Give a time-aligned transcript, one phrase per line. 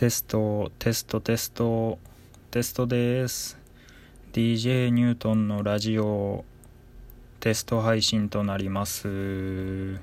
[0.00, 1.98] テストテストテスト
[2.50, 3.58] テストです。
[4.32, 6.46] DJ ニュートンのラジオ
[7.38, 9.08] テスト配信となります。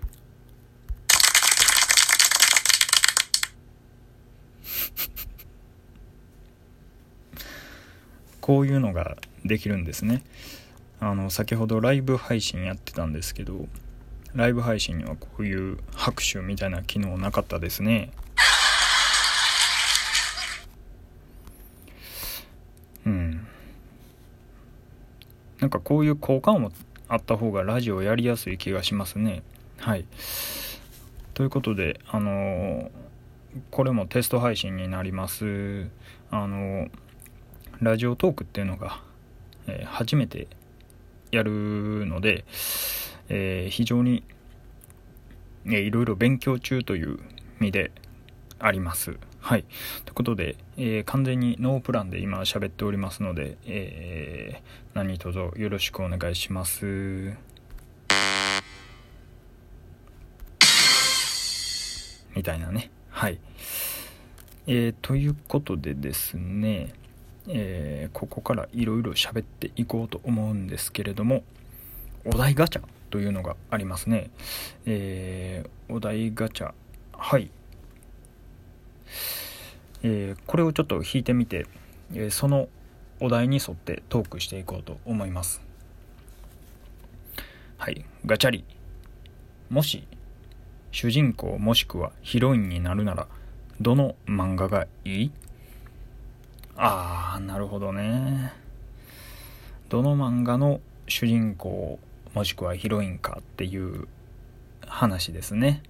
[8.40, 10.22] こういうのができるんですね。
[11.00, 13.68] あの先ほどライブ配信やってたんですけど
[14.36, 18.12] ライブ配信にはこういう拍手みたいな機能なかったですね
[23.08, 23.48] うん
[25.60, 26.72] なんかこういう効果音も
[27.08, 29.42] あった方がラジオやりやすい気がしますね。
[29.78, 30.04] はい。
[31.34, 32.90] ということであのー、
[33.72, 35.88] これもテスト配信になります。
[36.30, 36.90] あのー、
[37.80, 39.02] ラジオトークっていうのが、
[39.68, 40.50] えー、初めて
[41.32, 42.44] やるので、
[43.30, 44.26] え、非常に、
[45.68, 47.18] えー、いろいろ勉強中という
[47.62, 47.92] 意味で
[48.60, 49.18] あります。
[49.48, 49.64] はい。
[50.04, 57.34] ということで、えー、完全にノープランで今喋っておりますので、えー、何卒よろしくお願いします。
[62.36, 62.92] みたいなね。
[63.10, 63.40] はい。
[64.68, 66.92] えー、ということでですね、
[67.48, 71.44] えー、ここからいろいろ喋っていこうと思うんですけれども、
[72.26, 74.30] お題ガチャというのがありますね。
[74.86, 76.74] えー、お題ガチャ。
[77.14, 77.50] はい。
[80.04, 81.66] えー、これをちょっと引いてみて、
[82.14, 82.70] えその
[83.20, 85.62] お題に沿ってトークしていこうと思います。
[87.78, 88.06] はい。
[88.26, 88.64] ガチャリ。
[89.70, 90.08] もし、
[90.92, 93.28] 主人公もしくはヒロインになるなら、
[93.82, 95.32] どの漫画がいい？
[96.76, 98.54] ああ、なるほどね。
[99.90, 102.00] どの漫画の主人公
[102.34, 104.08] もしくはヒロインかっていう
[104.86, 105.82] 話ですね。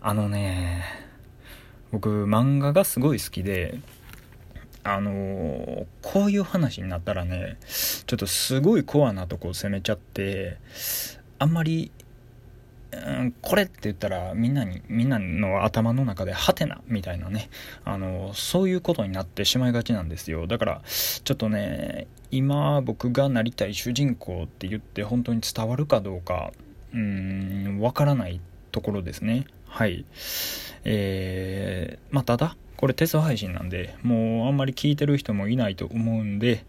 [0.00, 0.84] あのね、
[1.92, 3.78] 僕漫画がすごい好きで、
[4.82, 10.58] あのー、こういう話になったらね、ちょっとすごいコアなとこを攻めちゃって、
[11.38, 11.90] あんまり
[12.92, 17.50] うん、これって言ったらみんなにみんなの頭の中でハテナみたいなね
[17.84, 20.46] あのそういうことになってしまいがちなんですよ。
[20.46, 26.52] だからちょっとね今僕がなりたい主人公って言って本当に伝わるかどうか
[26.94, 28.40] うんわからない
[28.72, 29.46] ところですね。
[29.76, 30.06] はい
[30.84, 36.64] えー、まあただこれテスト配信なんでもうあんまり聞いてる人もいないと思うんで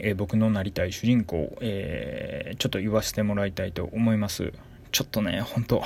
[0.00, 4.52] えー、僕のなりたい主人公、えー、ちょっと言わせてもらいたいと思います。
[4.90, 5.82] ちょっとね、本当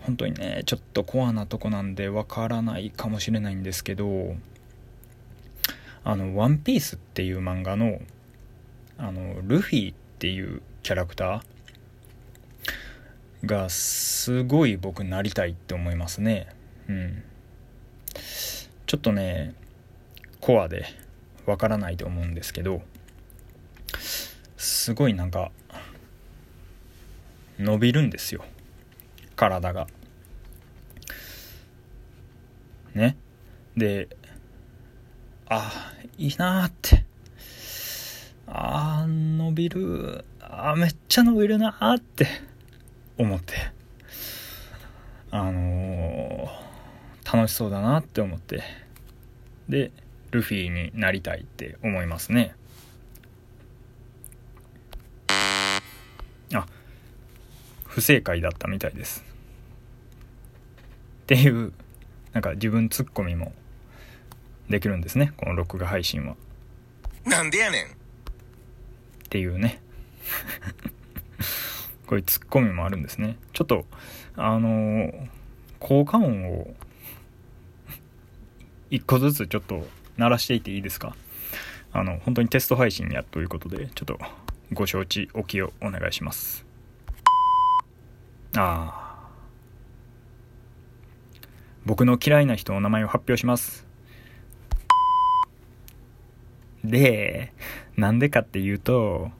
[0.00, 4.34] 本当にね、ちょっとコアなとこなんでわからないかもしれないんですけど、
[6.04, 8.00] あの、ワンピースっていう漫画の、
[8.96, 11.42] あの、ルフィっていうキャラクター
[13.44, 16.48] がすごい僕なりたいって思いますね。
[16.88, 17.22] うん。
[18.86, 19.54] ちょっとね、
[20.40, 20.84] コアで、
[21.46, 22.82] わからないと思うんですけど
[24.56, 25.50] すごいなんか
[27.58, 28.44] 伸びるんですよ。
[29.36, 29.86] 体が。
[32.94, 33.16] ね。
[33.76, 34.08] で
[35.48, 37.04] あいいなって。
[38.46, 40.24] あ伸びる。
[40.40, 42.26] あめっちゃ伸びるなって。
[43.18, 43.54] 思って。
[45.30, 48.62] あのー、楽しそうだなって思って。
[49.68, 49.90] で
[50.30, 52.54] ルフィになりたいって思いますね。
[56.54, 56.66] あ
[57.84, 59.24] 不正解だったみたいです。
[61.22, 61.72] っていう
[62.32, 63.52] なんか自分ツッコミも
[64.68, 65.32] できるんですね。
[65.36, 66.36] この録画配信は。
[67.24, 67.86] なんでやねん。
[67.86, 67.88] っ
[69.28, 69.80] ていうね
[72.06, 73.86] こういうツッコミもあるんですねちょっと
[74.36, 75.28] あのー、
[75.78, 76.74] 効果音を
[78.90, 79.86] 一個ずつちょっと
[80.16, 81.14] 鳴らしていていいですか？
[81.94, 84.18] あの、本当にテスト配信やということで、ちょっと
[84.72, 86.64] ご承知おきをお願いします。
[88.56, 89.28] ああ。
[91.84, 93.86] 僕の嫌いな人の名前を発表します。
[96.82, 97.52] で、
[97.96, 99.30] なんでかっていうと、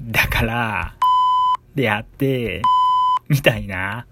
[0.00, 0.94] だから、
[1.78, 2.60] であって、
[3.30, 4.06] みたいな、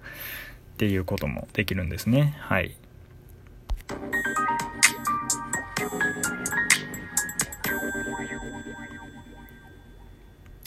[0.75, 2.37] っていうこともできるんですね。
[2.39, 2.77] はい。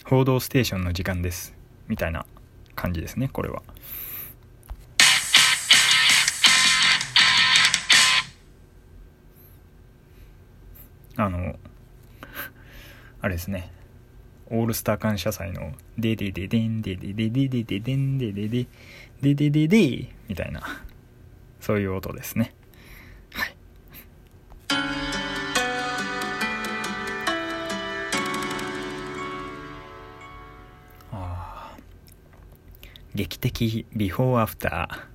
[0.04, 1.54] 報道ステーションの時間です
[1.86, 2.26] みたいな
[2.74, 3.62] 感じですねこれは
[11.14, 11.56] あの
[13.22, 13.70] あれですね
[14.50, 18.66] オールスター感謝祭の、ででででん、でででででででん、ででで、
[19.22, 20.62] でででで、みたいな、
[21.60, 22.52] そういう音ですね。
[23.32, 23.56] はい。
[31.12, 31.76] ああ。
[33.14, 35.06] 劇的ビフォーアフタ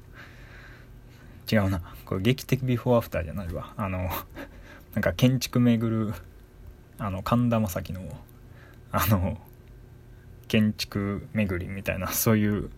[1.48, 1.56] ー。
[1.64, 1.82] 違うな。
[2.06, 3.74] これ劇的ビフォーアフターじゃないわ。
[3.78, 4.10] あの、
[4.94, 6.14] なんか建築巡る、
[7.00, 8.02] あの、神田正輝の、
[8.98, 9.38] あの
[10.48, 12.70] 建築巡りみたいな そういう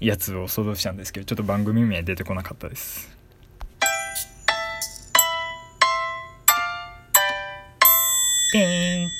[0.00, 3.14] やつを想像したんですけどちょっと番組名出てこなかったです。
[8.52, 9.10] ピーン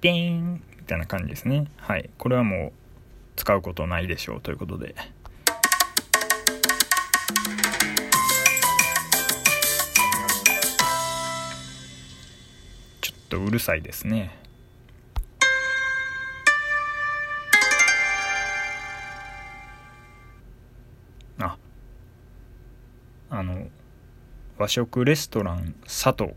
[0.00, 1.66] ピーンみたいな感じですね。
[1.76, 2.08] はい。
[2.16, 2.72] これはもう
[3.36, 4.94] 使うことないでしょうということで。
[13.02, 14.47] ちょっとうるさいですね
[23.30, 23.68] あの
[24.58, 26.34] 和食レストラン佐藤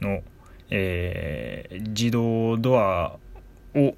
[0.00, 0.22] の、
[0.70, 3.16] えー自動ドア
[3.74, 3.94] を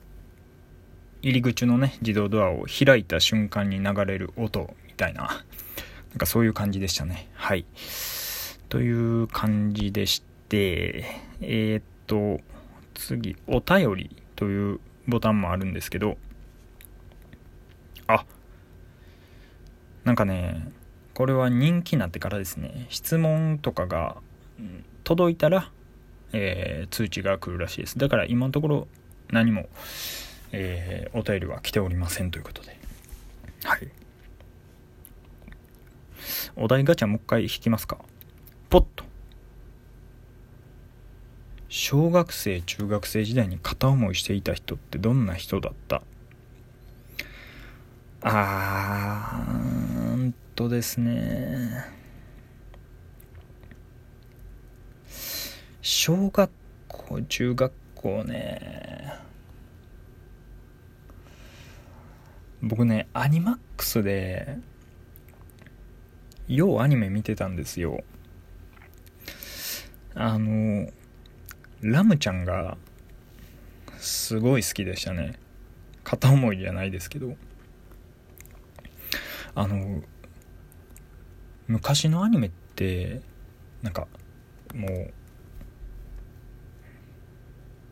[1.23, 7.29] 入り口のね自動ドアを開いた瞬間に流れる音みたいななんかそういう感じでしたね。
[7.35, 7.67] はい。
[8.69, 11.05] という感じでして
[11.41, 12.41] えー、っと
[12.95, 16.17] 次お便りというボタンもあるんですけど
[18.07, 18.25] あ
[20.05, 20.71] なんかね
[21.15, 22.87] これは人気になってからですね。
[22.91, 24.17] 質問とかが
[25.05, 25.71] 届いたら、
[26.33, 27.99] えー通知が来るらしいです。
[27.99, 28.89] だから今のところ
[29.31, 29.69] 何も、
[30.51, 32.77] えーお便りは来ておりませんということで。
[33.65, 33.89] はい。
[36.57, 37.99] お題ガチャもう一回引きますか。
[38.69, 39.05] ポッと。
[41.69, 46.03] 小学生中学生時代に片思いしていた人ってどんな人だった？
[48.23, 49.84] あー。
[50.55, 51.85] とですね。
[55.83, 56.51] 小学
[56.87, 59.15] 校中学校ね。
[62.63, 64.57] 僕ねアニマックスで
[66.49, 68.05] ようアニメ見てたんですよ。
[70.15, 70.89] あの
[71.81, 72.79] ラムちゃんが
[73.99, 75.35] すごい好きでしたね。
[76.05, 77.37] 片思いじゃないですけど。
[79.57, 80.03] あの
[81.67, 83.21] 昔のアニメって
[83.83, 84.07] なんか
[84.75, 85.11] もう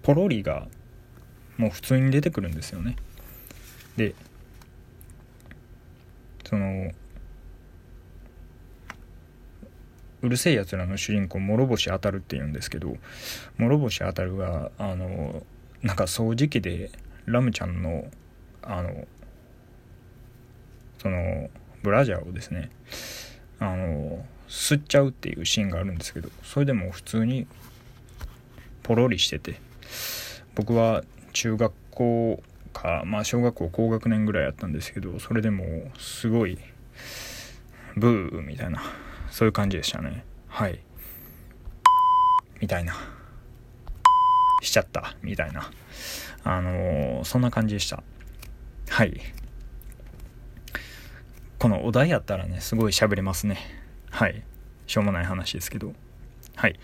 [0.02, 0.66] ポロリが
[1.56, 2.96] もう普通に出てくるんですよね。
[3.96, 4.14] で
[6.44, 6.90] その
[10.22, 12.96] うるせえやつらの主人公諸星あたるって言うんですけど
[13.58, 15.42] 諸星あたるがあの
[15.82, 16.90] なんか掃除機で
[17.26, 18.04] ラムちゃんの
[18.62, 19.06] あの
[20.98, 21.50] その
[21.82, 22.70] ブラジャーをですね
[23.62, 27.46] あの吸っちゃうっていうシーンがあるんですけどそれでも普通に
[28.82, 29.60] ポロリしてて
[30.54, 32.42] 僕は中学校
[32.72, 35.64] かまあ小学校高学年ぐらいやったんですけどそれでも
[35.98, 36.58] すごい
[37.96, 38.82] ブーみたいな
[39.30, 40.24] そういう感じでしたね。
[40.46, 40.78] はい。
[42.60, 42.94] みたいな。
[44.60, 45.16] しちゃった。
[45.22, 45.70] みたいな。
[46.44, 48.02] あのーそんな感じでした。
[48.90, 49.18] はい。
[51.62, 53.56] このお題やったらねすごい喋れますね。
[54.10, 54.42] はい。
[54.88, 55.92] しょうもない話ですけど。
[56.56, 56.76] はい。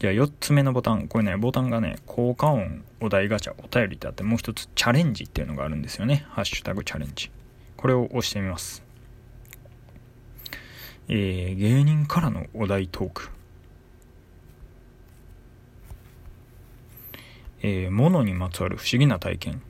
[0.00, 1.06] じゃあ4つ目のボタン。
[1.06, 6.26] これねボタンがね効果音お題ガチャお便りってあってもう一つチャレンジっていうのがあるんですよね。
[6.30, 7.30] ハッシュタグチャレンジ。
[7.76, 8.82] これを押してみます。
[11.06, 13.28] えー、芸人からのお題トーク。
[17.62, 19.62] えー、物にまつわる不思議な体験。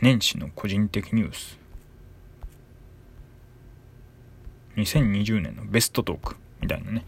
[0.00, 1.59] 年始の個人的ニュース。
[4.76, 7.04] 2020年のベストトークみたいなね。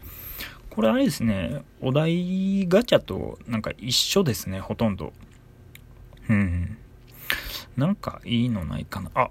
[0.69, 5.13] これあれですねお題ガチャとなんか一緒ですねほとんど。
[6.29, 6.77] うん。
[7.77, 9.11] なんかいいのないかな。
[9.15, 9.29] あ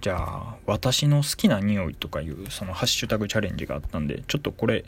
[0.00, 4.84] じゃあ私の好きな匂いとかいうそのハッシュタグチャレンジがあったんでちょっとこれ、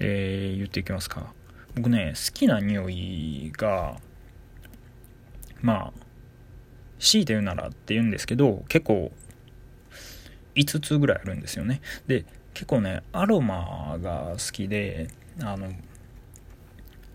[0.00, 1.32] えー言っていきますか。
[1.76, 3.96] 僕ね好きな匂いが
[5.62, 5.92] まあ
[6.98, 9.12] 強いて言うならって言うんですけど結構
[10.54, 11.80] 5つぐらいあるんですよね。
[12.06, 15.08] で結構ねアロマが好きで
[15.42, 15.72] あの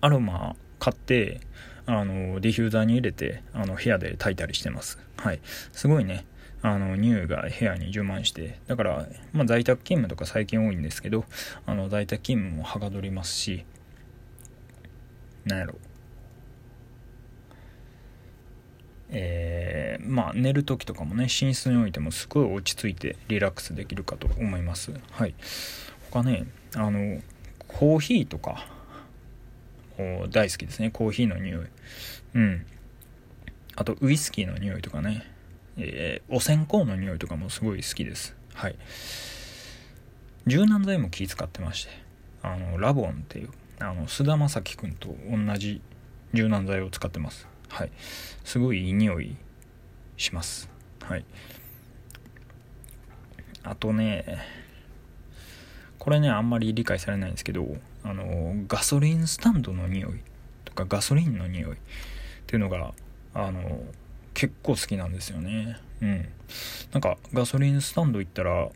[0.02, 1.42] アロマ買って
[1.86, 5.00] あのディフューザーに入れてあの部屋で炊いたりしてます。
[5.18, 5.40] はい。
[5.72, 6.26] すごいね。
[6.62, 11.26] あの匂いが部屋に充満してだから、まあ、在宅勤務とか最近多いんですけど
[11.68, 13.66] あの在宅勤務もはかどりますし
[15.46, 15.76] なんやろ。
[19.10, 24.94] えー、まあ寝る時とかもね寝室においてもすごい落ち着いてリラックスできるかと思います。
[25.12, 25.36] はい。
[26.12, 27.22] 他ねあの
[27.68, 28.68] コーヒーとか
[30.30, 30.90] 大好きですね。
[30.92, 31.66] コーヒーの匂い。
[32.36, 32.66] うん。
[33.76, 35.26] あとウイスキーの匂いとかね、
[35.78, 38.36] えー、お線香の匂いとかもすごい好きです。
[38.54, 38.76] はい。
[40.48, 42.06] 柔軟剤も気使ってまして。
[42.46, 45.82] あのラボンっていうあの菅田将暉君と同じ
[46.34, 47.48] 柔軟剤を使ってます。
[47.70, 47.92] はい。
[48.44, 49.36] すごいいい匂い
[50.18, 50.70] します。
[51.02, 51.26] はい。
[53.64, 54.38] あとね
[55.98, 57.66] これねあんまり理解されないんですけど
[58.04, 60.20] あのガソリンスタンドの匂い
[60.64, 61.78] とかガソリンの匂いっ
[62.46, 62.94] ていうのが
[63.34, 63.82] あの
[64.36, 65.80] 結構好きなんですよね。
[66.02, 66.30] うん。
[66.92, 68.70] なんかガソリンスタンド行ったらっ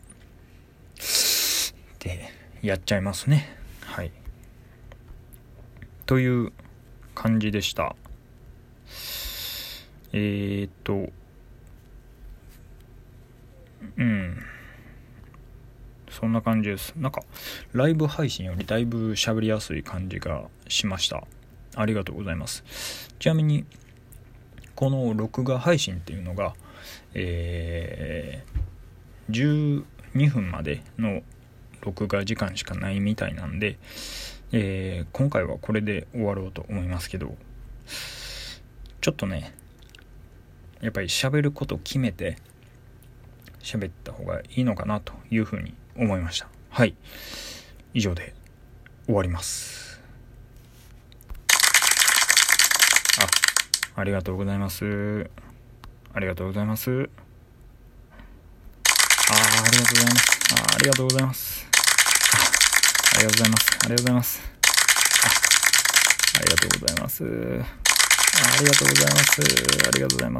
[1.98, 2.30] て
[2.62, 3.56] やっちゃいますね。
[3.84, 4.10] はい。
[6.06, 6.52] という
[7.14, 7.94] 感じでした。
[10.12, 11.10] えー、っと
[13.96, 14.42] うん。
[16.10, 16.92] そんな感じです。
[16.96, 17.22] なんか
[17.72, 21.24] ライブ配信よりだいぶ喋りやすい感じがしました。
[21.76, 23.14] ありがとうございます。
[23.18, 23.64] ちなみに
[24.74, 26.54] この録画配信っていうのが
[27.14, 31.22] えー、12分までの
[31.80, 33.78] 録画時間しかないみたいなんで、
[34.52, 37.34] えー、今回はこれで終わろうと思いますけど。
[39.00, 39.54] ちょっとね
[40.80, 42.36] やっぱり喋ることを決めて
[43.62, 46.48] 喋った方がいいのかなというふうに思いました。
[46.70, 46.94] はい。
[47.92, 48.34] 以上で
[49.06, 50.00] 終わります。
[53.96, 55.28] あありがとうございます。
[56.14, 56.90] ありがとうございます。
[56.90, 56.92] あ
[59.66, 60.54] ありがとうございます。
[60.54, 61.66] あありがとうございます。
[63.16, 63.70] ありがとうございます。
[63.84, 64.40] ありがとうございます。
[65.14, 65.18] あ
[66.38, 67.89] ありがとうございます。
[68.32, 69.40] ありがとうございます。
[69.40, 70.38] ありがとうございます。